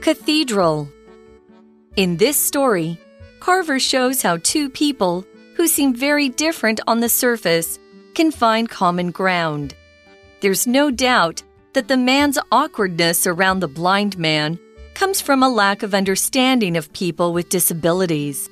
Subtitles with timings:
[0.00, 0.88] Cathedral.
[1.96, 2.98] In this story,
[3.38, 7.78] Carver shows how two people who seem very different on the surface
[8.14, 9.74] can find common ground.
[10.40, 11.42] There's no doubt
[11.74, 14.58] that the man's awkwardness around the blind man
[14.94, 18.48] comes from a lack of understanding of people with disabilities.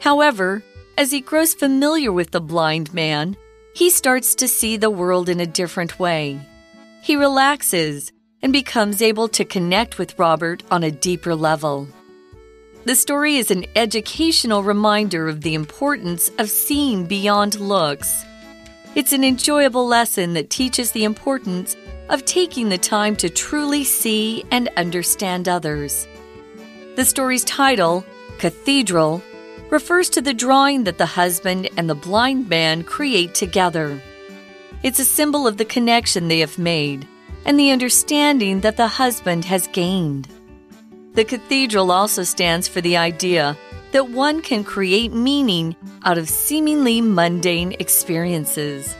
[0.00, 0.62] However,
[0.98, 3.38] as he grows familiar with the blind man,
[3.74, 6.38] he starts to see the world in a different way.
[7.02, 8.12] He relaxes
[8.44, 11.88] and becomes able to connect with Robert on a deeper level.
[12.84, 18.22] The story is an educational reminder of the importance of seeing beyond looks.
[18.94, 21.74] It's an enjoyable lesson that teaches the importance
[22.10, 26.06] of taking the time to truly see and understand others.
[26.96, 28.04] The story's title,
[28.36, 29.22] Cathedral,
[29.70, 34.02] refers to the drawing that the husband and the blind man create together.
[34.82, 37.08] It's a symbol of the connection they have made
[37.44, 40.28] and the understanding that the husband has gained.
[41.14, 43.56] The cathedral also stands for the idea
[43.92, 48.96] that one can create meaning out of seemingly mundane experiences.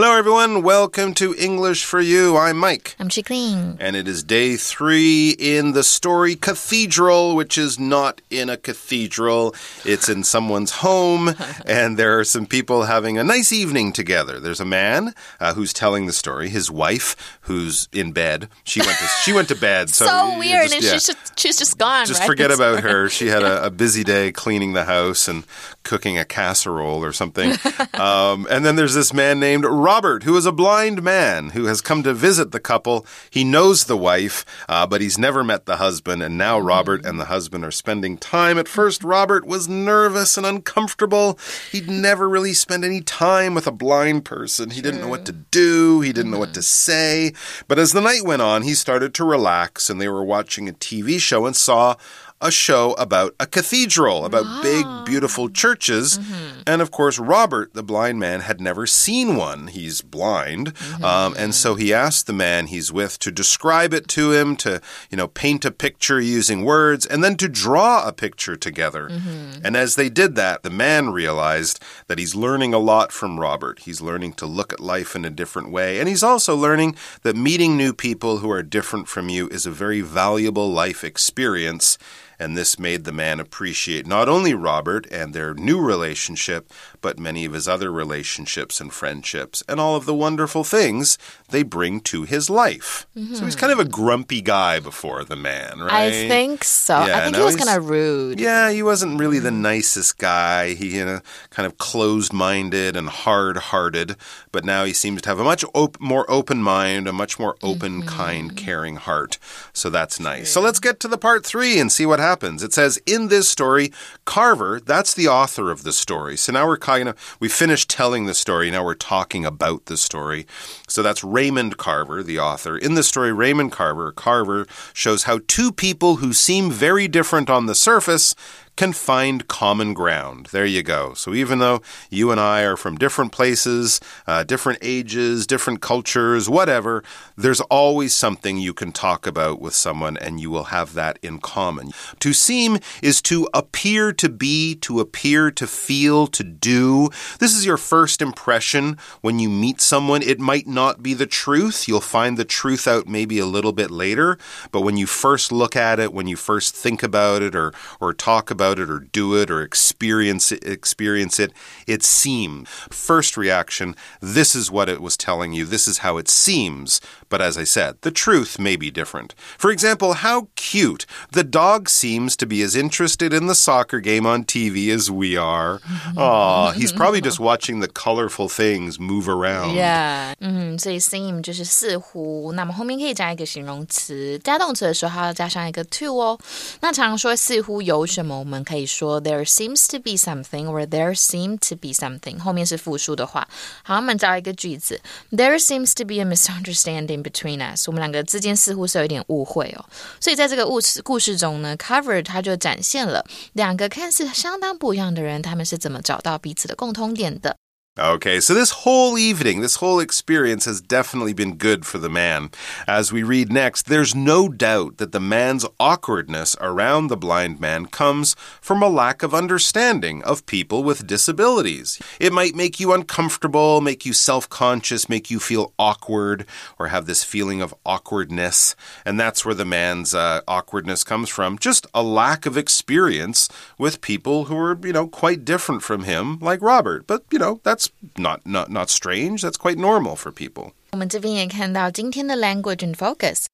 [0.00, 0.62] Hello, everyone.
[0.62, 2.36] Welcome to English for You.
[2.36, 2.94] I'm Mike.
[3.00, 3.78] I'm Chicklin.
[3.80, 9.56] And it is day three in the story Cathedral, which is not in a cathedral.
[9.84, 11.34] It's in someone's home,
[11.66, 14.38] and there are some people having a nice evening together.
[14.38, 18.48] There's a man uh, who's telling the story, his wife, who's in bed.
[18.62, 19.90] She went to, she went to bed.
[19.90, 22.06] So, so weird, just, and yeah, she's, just, she's just gone.
[22.06, 22.26] just right?
[22.28, 23.08] forget about her.
[23.18, 25.42] She had a, a busy day cleaning the house and
[25.82, 27.52] cooking a casserole or something.
[27.94, 31.80] um, and then there's this man named Robert, who is a blind man who has
[31.80, 33.06] come to visit the couple.
[33.30, 36.22] He knows the wife, uh, but he's never met the husband.
[36.22, 38.58] And now Robert and the husband are spending time.
[38.58, 41.38] At first, Robert was nervous and uncomfortable.
[41.72, 44.68] He'd never really spent any time with a blind person.
[44.68, 47.32] He didn't know what to do, he didn't know what to say.
[47.66, 50.74] But as the night went on, he started to relax, and they were watching a
[50.74, 51.96] TV show and saw
[52.40, 55.04] a show about a cathedral, about big, ah.
[55.04, 56.18] beautiful churches.
[56.18, 56.60] Mm-hmm.
[56.66, 59.68] And of course, Robert, the blind man, had never seen one.
[59.68, 60.74] He's blind.
[60.74, 61.04] Mm-hmm.
[61.04, 64.80] Um, and so he asked the man he's with to describe it to him, to,
[65.10, 69.08] you know, paint a picture using words, and then to draw a picture together.
[69.08, 69.64] Mm-hmm.
[69.64, 73.80] And as they did that, the man realized that he's learning a lot from Robert.
[73.80, 75.98] He's learning to look at life in a different way.
[75.98, 79.70] And he's also learning that meeting new people who are different from you is a
[79.70, 81.98] very valuable life experience.
[82.38, 87.44] And this made the man appreciate not only Robert and their new relationship, but many
[87.44, 91.18] of his other relationships and friendships, and all of the wonderful things
[91.50, 93.06] they bring to his life.
[93.14, 93.60] So he's hmm.
[93.60, 96.12] kind of a grumpy guy before the man, right?
[96.12, 97.06] I think so.
[97.06, 98.38] Yeah, I think now he was kind of rude.
[98.38, 99.62] Yeah, he wasn't really the hmm.
[99.62, 100.74] nicest guy.
[100.74, 101.20] He, you know,
[101.50, 104.14] kind of closed-minded and hard-hearted.
[104.52, 107.56] But now he seems to have a much op more open mind, a much more
[107.62, 108.56] open, kind, mm-hmm.
[108.56, 109.38] caring heart.
[109.72, 110.50] So that's nice.
[110.52, 112.27] So let's get to the part three and see what happens.
[112.62, 113.92] It says in this story,
[114.24, 114.80] Carver.
[114.80, 116.36] That's the author of the story.
[116.36, 118.70] So now we're kind of we finished telling the story.
[118.70, 120.46] Now we're talking about the story.
[120.86, 122.76] So that's Raymond Carver, the author.
[122.76, 127.66] In the story, Raymond Carver, Carver shows how two people who seem very different on
[127.66, 128.34] the surface
[128.78, 130.46] can find common ground.
[130.52, 131.12] There you go.
[131.14, 136.48] So even though you and I are from different places, uh, different ages, different cultures,
[136.48, 137.02] whatever,
[137.36, 141.40] there's always something you can talk about with someone and you will have that in
[141.40, 141.90] common.
[142.20, 147.08] To seem is to appear to be, to appear to feel, to do.
[147.40, 150.22] This is your first impression when you meet someone.
[150.22, 151.88] It might not be the truth.
[151.88, 154.38] You'll find the truth out maybe a little bit later,
[154.70, 158.14] but when you first look at it, when you first think about it or or
[158.14, 161.51] talk about it or do it or experience it, experience it,
[161.87, 162.67] it seems.
[162.91, 165.65] First reaction, this is what it was telling you.
[165.65, 167.01] This is how it seems.
[167.29, 169.33] But as I said, the truth may be different.
[169.57, 171.05] For example, how cute.
[171.31, 175.35] The dog seems to be as interested in the soccer game on TV as we
[175.35, 175.79] are.
[176.15, 179.75] Aw, he's probably just watching the colorful things move around.
[179.75, 186.39] Yeah，嗯，所以 seem 就是似乎，那么后面可以加一个形容词，加动词的时候还要加上一个 to 哦。
[186.81, 193.48] 那常说似乎有什么，我们 可以说 there seems to be something or there seem to be something，后面是复数的话。
[193.82, 195.00] 好，我们造一个句子
[195.30, 199.84] ，There seems to be a misunderstanding between us，我们两个之间似乎是有一点误会哦。
[200.20, 207.56] 所以在这个故事故事中呢，Cover 它就展现了两个看似相当不一样的人，他们是怎么找到彼此的共通点的。
[207.98, 212.52] Okay, so this whole evening, this whole experience has definitely been good for the man.
[212.86, 217.86] As we read next, there's no doubt that the man's awkwardness around the blind man
[217.86, 222.00] comes from a lack of understanding of people with disabilities.
[222.20, 226.46] It might make you uncomfortable, make you self conscious, make you feel awkward,
[226.78, 228.76] or have this feeling of awkwardness.
[229.04, 231.58] And that's where the man's uh, awkwardness comes from.
[231.58, 236.38] Just a lack of experience with people who are, you know, quite different from him,
[236.38, 237.04] like Robert.
[237.08, 237.87] But, you know, that's
[238.17, 239.41] not not not strange.
[239.41, 240.73] That's quite normal for people.
[240.91, 243.45] 我们这边也看到今天的 language and focus。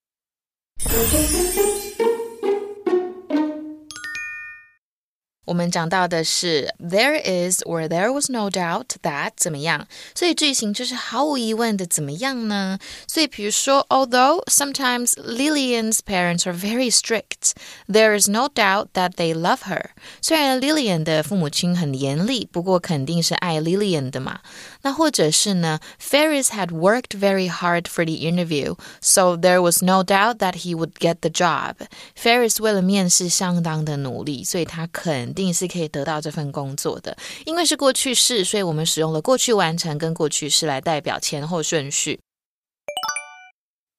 [5.46, 12.78] 我们讲到的是 there is or there was no doubt that 怎么样，所以句型就是毫无疑问的怎么样呢？
[13.08, 17.54] 所以比如说，although sometimes Lillian's parents are very strict,
[17.88, 19.86] there is no doubt that they love her。
[20.22, 24.42] 虽然 Lillian 的父母亲很严厉，不过肯定是爱 Lillian 的嘛。
[24.84, 30.94] 那或者是呢，Ferris had worked very hard for the interview, so there was no doubt that he would
[31.00, 37.15] get the job。Ferris 为了面试相当的努力，所以他肯 定是可以得到这份工作的，
[37.45, 42.21] 因为是过去式，所以我们使用了过去完成跟过去式来代表前后顺序。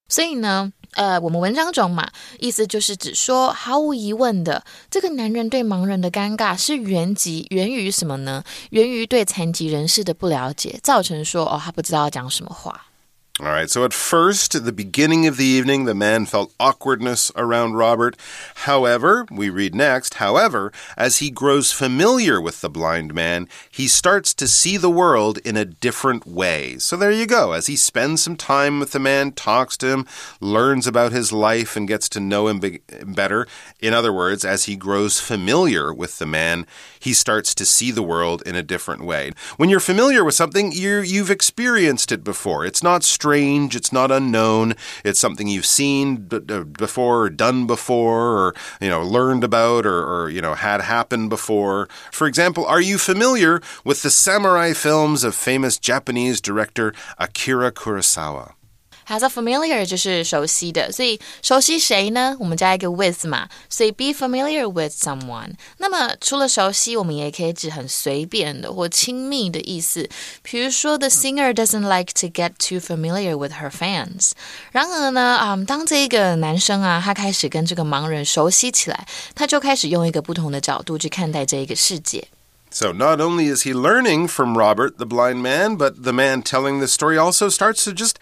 [0.07, 8.43] 所以呢，呃，我们文章中嘛，意思就是指说，毫无疑问的，这个男人对盲人的尴尬是源及源于什么呢？
[8.69, 12.85] 源于对残疾人士的不了解，造成说，哦，他不知道要讲什么话。
[13.41, 17.73] All right, so at first, at the beginning of the evening, the man felt awkwardness around
[17.73, 18.15] Robert.
[18.63, 24.33] However, we read next, however, as he grows familiar with the blind man, he starts
[24.35, 26.77] to see the world in a different way.
[26.77, 27.51] So there you go.
[27.51, 30.07] As he spends some time with the man, talks to him,
[30.39, 32.61] learns about his life, and gets to know him
[33.05, 33.47] better.
[33.81, 36.65] In other words, as he grows familiar with the man,
[37.01, 39.33] he starts to see the world in a different way.
[39.57, 42.65] When you're familiar with something, you you've experienced it before.
[42.65, 44.75] It's not strange, it's not unknown.
[45.03, 50.05] It's something you've seen uh, before or done before or you know learned about or,
[50.05, 51.87] or you know had happened before.
[52.11, 58.53] For example, are you familiar with the samurai films of famous Japanese director Akira Kurosawa?
[59.06, 62.36] has a familiar 就是熟悉的，所以熟悉谁呢？
[62.38, 65.54] 我们加一个 with 嘛，所以 be familiar with someone。
[65.78, 70.08] 那么除了熟悉，我们也可以指很随便的或亲密的意思。
[70.42, 74.30] 比如说，the singer doesn't like to get too familiar with her fans。
[74.70, 82.28] 然而呢，啊、嗯，当这个男生啊，他开始跟这个盲人熟悉起来，他就开始用一个不同的角度去看待这一个世界。
[82.72, 86.86] So not only is he learning from Robert, the blind man, but the man telling the
[86.86, 88.14] story also starts to just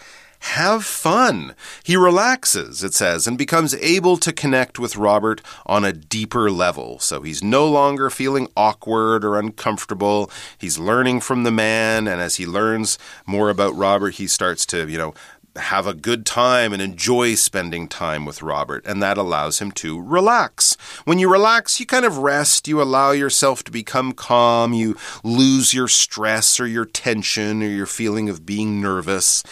[0.44, 1.56] have fun.
[1.84, 7.00] He relaxes, it says, and becomes able to connect with Robert on a deeper level.
[7.00, 10.30] So he's no longer feeling awkward or uncomfortable.
[10.57, 14.88] He's learning from the man, and as he learns more about Robert, he starts to,
[14.88, 15.13] you know,
[15.56, 20.01] have a good time and enjoy spending time with Robert, and that allows him to
[20.01, 20.75] relax.
[21.06, 25.74] When you relax, you kind of rest, you allow yourself to become calm, you lose
[25.74, 29.44] your stress or your tension or your feeling of being nervous.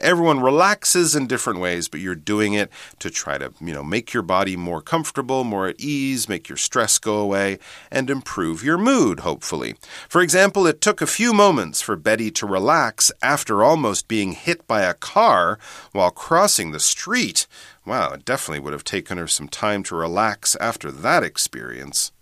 [0.00, 4.12] Everyone relaxes in different ways, but you're doing it to try to, you know, make
[4.12, 7.58] your body more comfortable, more at ease, make your stress go away,
[7.90, 9.74] and improve your mood, hopefully.
[10.08, 14.66] For example, it took a few moments for Betty to relax after almost being hit
[14.66, 15.58] by a car
[15.92, 17.46] while crossing the street.
[17.84, 22.12] Wow, it definitely would have taken her some time to relax after that experience.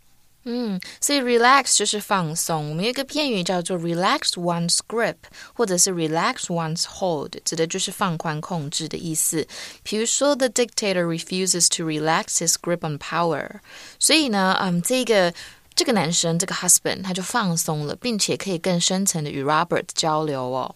[0.46, 2.70] 嗯，所以 relax 就是放松。
[2.70, 5.16] 我们有一个片语叫做 relax one's grip，
[5.54, 9.48] 或者是 relax one's hold，指的就是放宽控制的意思。
[9.84, 13.60] 比如说，the dictator refuses to relax his grip on power。
[14.00, 15.32] 所以呢，嗯，这个
[15.76, 20.74] 这个男生这个 husband 他就放松了，并且可以更深层的与 Robert 交流哦。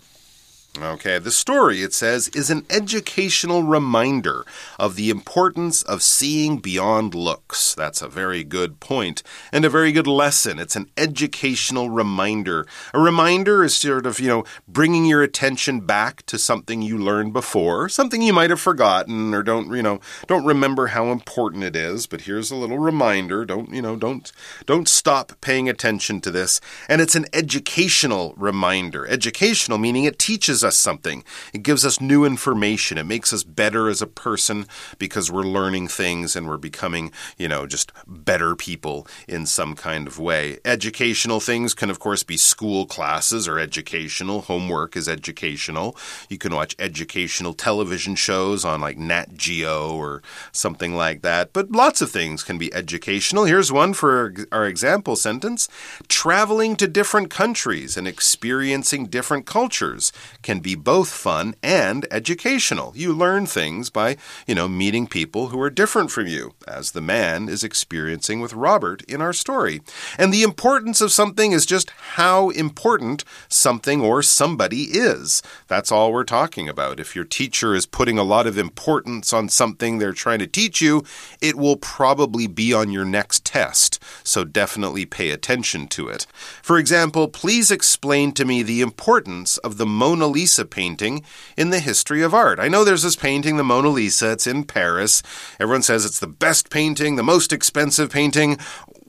[0.83, 4.47] Okay, the story, it says, is an educational reminder
[4.79, 7.75] of the importance of seeing beyond looks.
[7.75, 9.23] That's a very good point
[9.53, 10.59] and a very good lesson.
[10.59, 12.67] It's an educational reminder.
[12.95, 17.35] A reminder is sort of, you know, bringing your attention back to something you learned
[17.35, 21.77] before, something you might have forgotten or don't, you know, don't remember how important it
[21.77, 23.45] is, but here's a little reminder.
[23.45, 24.33] Don't, you know, don't
[24.65, 26.59] don't stop paying attention to this.
[26.89, 29.07] And it's an educational reminder.
[29.07, 31.25] Educational meaning it teaches us something.
[31.53, 32.97] It gives us new information.
[32.97, 34.67] It makes us better as a person
[34.99, 40.07] because we're learning things and we're becoming, you know, just better people in some kind
[40.07, 40.59] of way.
[40.65, 44.43] Educational things can, of course, be school classes or educational.
[44.43, 45.97] Homework is educational.
[46.29, 50.23] You can watch educational television shows on like Nat Geo or
[50.53, 51.53] something like that.
[51.53, 53.45] But lots of things can be educational.
[53.45, 55.69] Here's one for our example sentence
[56.09, 60.13] Traveling to different countries and experiencing different cultures
[60.51, 62.93] can be both fun and educational.
[62.97, 64.17] You learn things by,
[64.49, 68.53] you know, meeting people who are different from you, as the man is experiencing with
[68.53, 69.81] Robert in our story.
[70.19, 75.41] And the importance of something is just how important something or somebody is.
[75.69, 76.99] That's all we're talking about.
[76.99, 80.81] If your teacher is putting a lot of importance on something they're trying to teach
[80.81, 81.05] you,
[81.41, 84.03] it will probably be on your next test.
[84.25, 86.27] So definitely pay attention to it.
[86.61, 90.40] For example, please explain to me the importance of the Mona Lisa
[90.71, 91.25] painting
[91.57, 92.59] in the history of art.
[92.59, 95.23] I know there's this painting, the Mona Lisa, it's in Paris.
[95.59, 98.59] Everyone says it's the best painting, the most expensive painting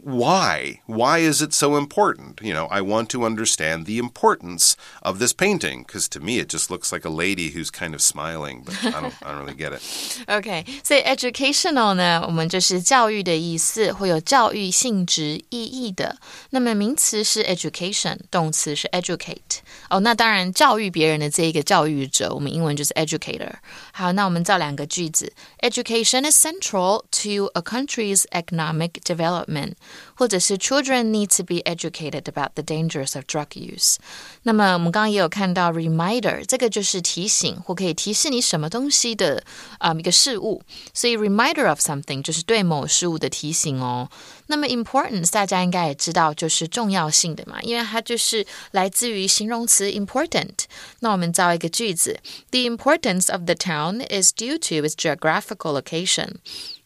[0.03, 0.81] why?
[0.87, 2.41] Why is it so important?
[2.41, 6.49] You know, I want to understand the importance of this painting because to me it
[6.49, 9.57] just looks like a lady who's kind of smiling, but I don't, I don't really
[9.57, 9.83] get it.
[10.29, 16.17] Okay, 所以 educational 呢，我们就是教育的意思，会有教育性质、意义的。
[16.51, 19.59] 那么名词是 education，动词是 educate。
[19.91, 23.55] 哦，那当然教育别人的这一个教育者，我们英文就是 educator。
[23.93, 29.73] 好，那我们造两个句子：Education is central to a country's economic development。
[30.15, 33.97] 或者是 children need to be educated about the dangers of drug use。
[34.43, 39.43] 那么我们刚刚也有看到 reminder，这个就是提醒或可以提示你什么东西的
[39.79, 40.63] 啊、um, 一个事物，
[40.95, 44.09] 所以 reminder of something 就是对某事物的提醒哦。
[44.49, 50.65] 那么 importance 大家应该也知道就是重要性的嘛，因为它就是来自于形容词 important。
[51.01, 56.37] 那我们造一个句子：The importance of the town is due to its geographical location。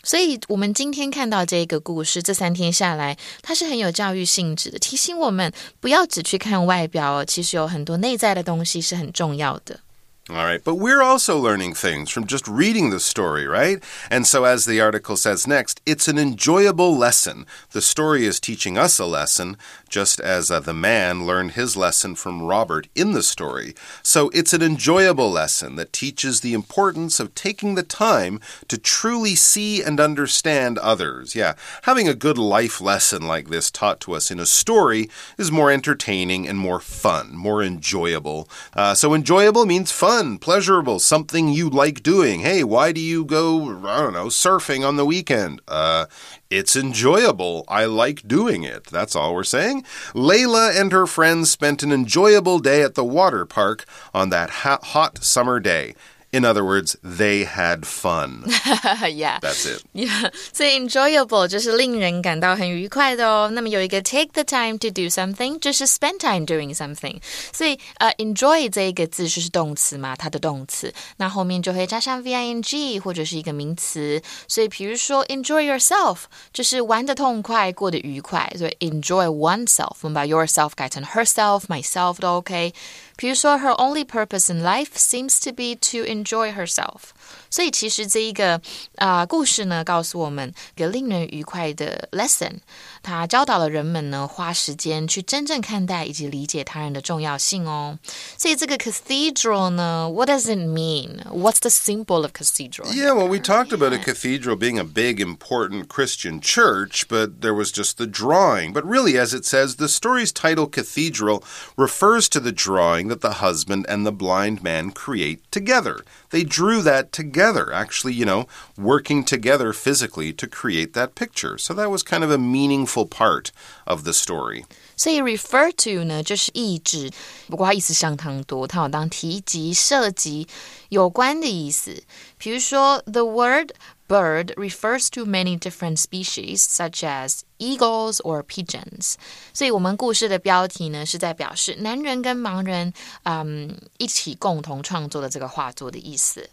[0.05, 9.79] 所以，我们今天看到这个故事，这三天下来，它是很有教育性质的，提醒我们不要只去看外表哦，其实有很多内在的东西是很重要的。
[10.27, 13.83] All right, but we're also learning things from just reading the story, right?
[14.09, 17.45] And so, as the article says next, it's an enjoyable lesson.
[17.73, 19.55] The story is teaching us a lesson,
[19.87, 23.75] just as uh, the man learned his lesson from Robert in the story.
[24.01, 29.35] So, it's an enjoyable lesson that teaches the importance of taking the time to truly
[29.35, 31.35] see and understand others.
[31.35, 31.53] Yeah,
[31.83, 35.69] having a good life lesson like this taught to us in a story is more
[35.69, 38.49] entertaining and more fun, more enjoyable.
[38.73, 42.39] Uh, so, enjoyable means fun fun, pleasurable, something you like doing.
[42.39, 45.61] Hey, why do you go, I don't know, surfing on the weekend?
[45.67, 46.05] Uh,
[46.49, 47.65] it's enjoyable.
[47.67, 48.85] I like doing it.
[48.85, 49.83] That's all we're saying.
[50.13, 55.21] Layla and her friends spent an enjoyable day at the water park on that hot
[55.21, 55.95] summer day.
[56.34, 58.44] In other words, they had fun.
[59.10, 59.82] yeah, that's it.
[59.92, 63.50] Yeah，所以 enjoyable 就是令人感到很愉快的哦。
[63.52, 67.20] 那么有一个 take the time to do something，就是 spend time doing something。
[67.52, 74.22] 所以呃，enjoy 这一个字就是动词嘛，它的动词，那后面就会加上 v i n g 或者是一个名词。
[74.46, 76.18] 所以比如说 enjoy yourself
[76.52, 78.48] 就是玩的痛快，过得愉快。
[78.56, 82.72] 所以 enjoy oneself，我们把 yourself 改成 herself、myself 都 OK。
[83.16, 87.10] 比如说，her only purpose in life seems to be to enjoy herself。
[87.50, 88.54] 所以其实这一个
[88.96, 92.60] 啊、呃、故事呢，告诉我们一个令人愉快的 lesson。
[93.04, 97.98] 它教导了人们呢，花时间去真正看待以及理解他人的重要性哦。
[98.36, 101.22] 所以这个 cathedral 呢，what does it mean?
[101.30, 102.92] What's the symbol of cathedral?
[102.92, 107.54] Yeah, well, we talked about a cathedral being a big, important Christian church, but there
[107.54, 108.72] was just the drawing.
[108.72, 111.42] But really, as it says, the story's title, Cathedral,
[111.76, 116.04] refers to the drawing that the husband and the blind man create together.
[116.30, 121.58] They drew that together, actually, you know, working together physically to create that picture.
[121.58, 123.46] So that was kind of a meaningful part
[123.84, 124.64] of the story.
[124.96, 127.10] 所以 refer to 呢，就是意指，
[127.48, 130.46] 不过它意思相当多，它有当提及、涉及、
[130.90, 132.02] 有关的意思。
[132.36, 133.70] 比如说，the word
[134.06, 139.14] bird refers to many different species, such as eagles or pigeons。
[139.54, 142.92] 所以，我们故事的标题呢，是在表示男人跟盲人，
[143.22, 146.50] 嗯，一起共同创作的这个画作的意思。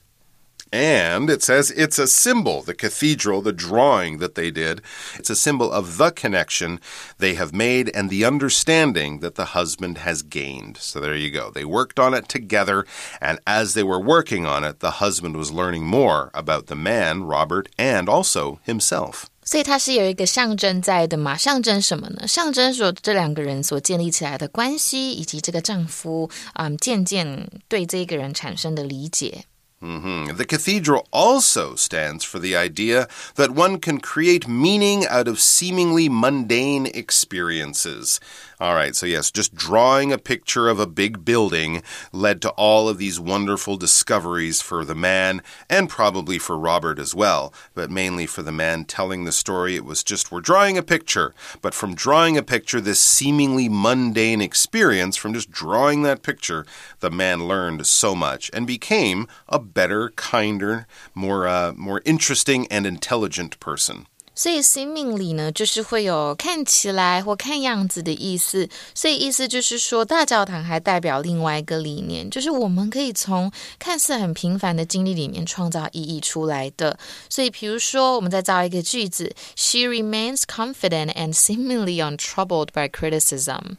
[0.72, 4.82] and it says it's a symbol, the cathedral, the drawing that they did.
[5.17, 6.82] It's a symbol of the connection
[7.20, 10.75] they have made and the understanding that the husband has gained.
[10.77, 11.51] So there you go.
[11.51, 12.86] They worked on it together,
[13.22, 17.24] and as they were working on it, the husband was learning more about the man,
[17.24, 19.27] Robert, and also himself.
[19.46, 21.38] 所以它是有一个象征在的嘛？
[21.38, 22.27] 象征什么呢？
[22.27, 29.46] 象征说这两个人所建立起来的关系，以及这个丈夫啊、嗯，渐渐对这个人产生的理解。
[29.83, 30.37] Mm -hmm.
[30.37, 36.09] The cathedral also stands for the idea that one can create meaning out of seemingly
[36.09, 38.21] mundane experiences.
[38.62, 42.88] All right, so yes, just drawing a picture of a big building led to all
[42.88, 48.25] of these wonderful discoveries for the man and probably for Robert as well, but mainly
[48.25, 49.75] for the man telling the story.
[49.75, 54.40] It was just we're drawing a picture, but from drawing a picture, this seemingly mundane
[54.40, 56.64] experience, from just drawing that picture,
[57.00, 62.87] the man learned so much and became a better, kinder, more uh, more interesting and
[62.87, 64.07] intelligent person.
[64.35, 68.69] 所以 seemingly 呢，就是会有看起来或看样子的意思。
[68.95, 76.99] 所以意思就是说，大教堂还代表另外一个理念，就是我们可以从看似很平凡的经历里面创造意义出来的。
[77.29, 83.77] 所以，比如说，我们再造一个句子：She remains confident and seemingly untroubled by criticism。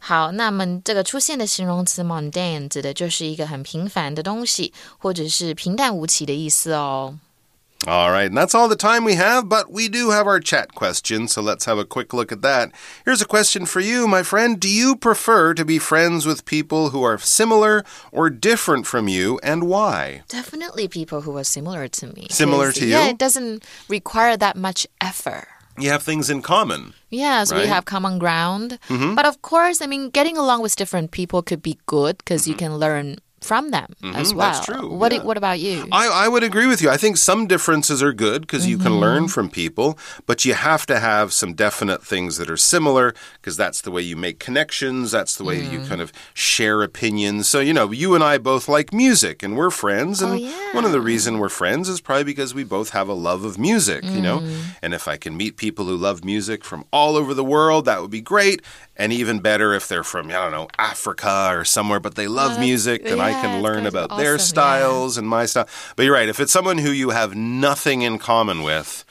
[0.00, 7.18] 好，那么这个出现的形容词 mundane 指的就是一个很平凡的东西，或者是平淡无奇的意思哦。
[7.86, 11.26] All right, and that's all the time we have, but we do have our chat question,
[11.28, 12.72] so let's have a quick look at that.
[13.06, 14.60] Here's a question for you, my friend.
[14.60, 17.82] Do you prefer to be friends with people who are similar
[18.12, 20.24] or different from you, and why?
[20.28, 22.26] Definitely people who are similar to me.
[22.28, 22.90] Similar to you?
[22.90, 25.48] Yeah, it doesn't require that much effort.
[25.78, 26.92] You have things in common.
[27.08, 27.62] Yes, right?
[27.62, 28.78] we have common ground.
[28.88, 29.14] Mm -hmm.
[29.14, 32.52] But of course, I mean, getting along with different people could be good because mm
[32.52, 32.60] -hmm.
[32.60, 32.78] you mm-hmm.
[32.78, 34.52] can learn from them mm -hmm, as well.
[34.52, 34.88] That's true.
[34.88, 35.24] What yeah.
[35.24, 35.88] What about you?
[35.92, 36.94] I, I would agree with you.
[36.94, 39.34] I think some differences are good because you can learn mm-hmm.
[39.34, 43.80] from people, but you have to have some definite things that are similar because that's
[43.80, 45.10] the way you make connections.
[45.10, 45.72] That's the way mm.
[45.72, 47.48] you kind of share opinions.
[47.48, 50.22] So you know, you and I both like music, and we're friends.
[50.22, 50.74] And oh, yeah.
[50.78, 53.58] one of the reason we're friends is probably because we both have a love of
[53.58, 54.04] music.
[54.04, 54.14] Mm.
[54.16, 54.60] You know, mm.
[54.82, 58.00] and if I can meet people who love music from all over the world, that
[58.00, 58.60] would be great.
[58.96, 62.52] And even better if they're from I don't know Africa or somewhere, but they love
[62.58, 63.29] uh, music, then yeah.
[63.29, 65.20] I can learn about awesome, their styles yeah.
[65.20, 65.68] and my style.
[65.96, 66.28] But you're right.
[66.28, 69.04] If it's someone who you have nothing in common with,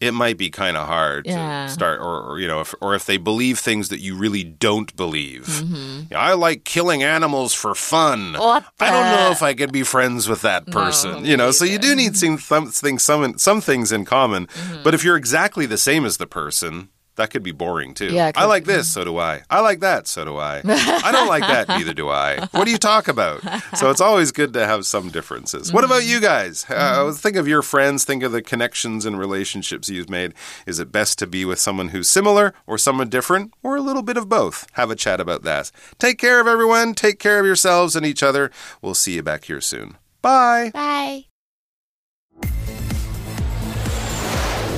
[0.00, 1.66] it might be kind of hard yeah.
[1.66, 4.42] to start, or, or, you know, if, or if they believe things that you really
[4.42, 5.46] don't believe.
[5.46, 6.14] Mm-hmm.
[6.14, 8.34] I like killing animals for fun.
[8.36, 11.22] I don't know if I could be friends with that person.
[11.22, 14.46] No, you know, so you do need some, some things, some, some things in common.
[14.48, 14.82] Mm-hmm.
[14.82, 18.12] But if you're exactly the same as the person, that could be boring too.
[18.12, 19.42] Yeah, I like this, so do I.
[19.48, 20.62] I like that, so do I.
[20.64, 22.46] I don't like that, neither do I.
[22.52, 23.42] What do you talk about?
[23.76, 25.72] So it's always good to have some differences.
[25.72, 26.66] What about you guys?
[26.68, 30.34] Uh, think of your friends, think of the connections and relationships you've made.
[30.66, 34.02] Is it best to be with someone who's similar or someone different or a little
[34.02, 34.66] bit of both?
[34.72, 35.70] Have a chat about that.
[35.98, 38.50] Take care of everyone, take care of yourselves and each other.
[38.82, 39.96] We'll see you back here soon.
[40.20, 40.70] Bye.
[40.72, 41.26] Bye.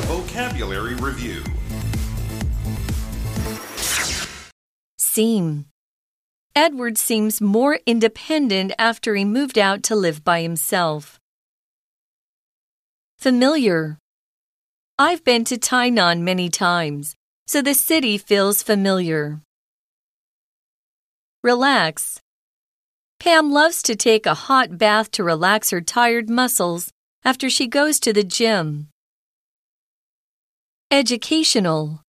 [0.07, 1.43] Vocabulary Review
[5.17, 5.65] seem.
[6.55, 11.19] Edward seems more independent after he moved out to live by himself.
[13.19, 13.97] Familiar.
[14.99, 17.15] I've been to Tainan many times,
[17.47, 19.41] so the city feels familiar.
[21.43, 22.21] Relax.
[23.19, 26.91] Pam loves to take a hot bath to relax her tired muscles
[27.25, 28.89] after she goes to the gym.
[30.91, 32.03] Educational.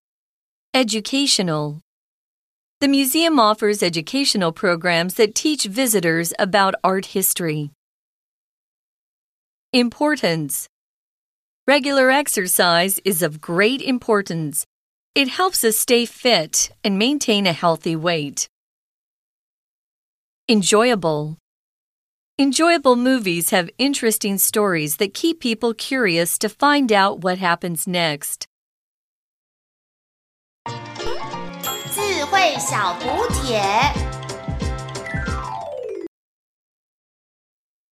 [0.74, 1.80] Educational.
[2.80, 7.72] The museum offers educational programs that teach visitors about art history.
[9.74, 10.68] Importance
[11.66, 14.64] Regular exercise is of great importance.
[15.16, 18.48] It helps us stay fit and maintain a healthy weight.
[20.48, 21.38] Enjoyable
[22.38, 28.47] Enjoyable movies have interesting stories that keep people curious to find out what happens next.
[32.37, 33.61] 慧小补帖。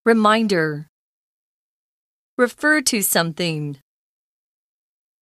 [0.04, 0.86] Reminder
[2.36, 3.76] Refer to something.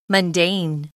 [0.09, 0.91] Mundane.